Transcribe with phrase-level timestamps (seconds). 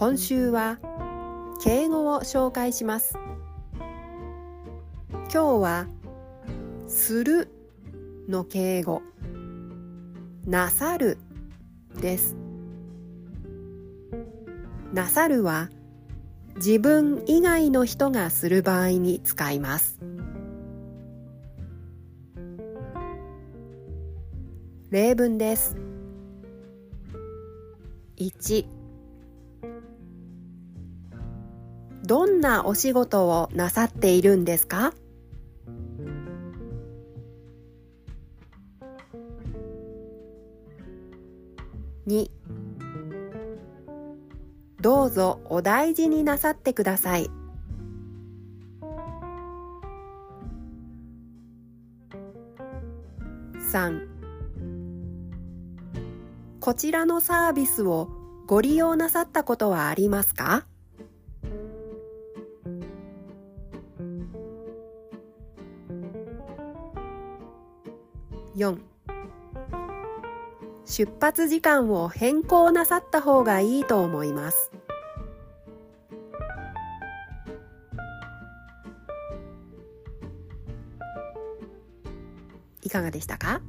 [0.00, 0.78] 今週は
[1.62, 3.18] 敬語を紹介します。
[5.12, 5.86] 今日は
[6.88, 7.50] する
[8.26, 9.02] の敬語。
[10.46, 11.18] なさる
[12.00, 12.34] です。
[14.94, 15.68] なさるは
[16.56, 20.00] 自分以外の人がする場合に使います。
[24.90, 25.76] 例文です。
[28.16, 28.79] 1
[32.04, 34.94] どんなお仕事をなさっているんですか
[42.06, 42.30] ？2
[44.80, 47.30] どうぞお大事になさってください。
[53.72, 54.08] 3
[56.58, 58.08] こちらのサービスを
[58.50, 60.66] ご利用なさったことはありますか
[68.56, 68.80] ？4
[70.84, 74.72] 出発時間を変更なさった方がいいと思います。
[82.82, 83.60] いかがでしたか？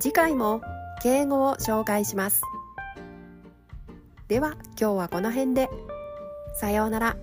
[0.00, 0.62] 次回も
[1.02, 2.40] 敬語を紹介します。
[4.32, 5.68] では今日はこの辺で
[6.54, 7.16] さようなら。